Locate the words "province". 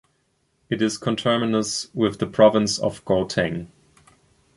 2.25-2.79